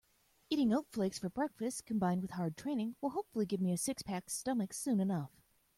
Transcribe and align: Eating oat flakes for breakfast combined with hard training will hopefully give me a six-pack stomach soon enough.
Eating 0.49 0.73
oat 0.73 0.87
flakes 0.89 1.19
for 1.19 1.29
breakfast 1.29 1.85
combined 1.85 2.23
with 2.23 2.31
hard 2.31 2.57
training 2.57 2.95
will 3.01 3.11
hopefully 3.11 3.45
give 3.45 3.61
me 3.61 3.71
a 3.71 3.77
six-pack 3.77 4.31
stomach 4.31 4.73
soon 4.73 4.99
enough. 4.99 5.43